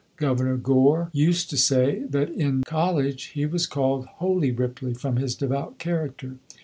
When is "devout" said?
5.35-5.77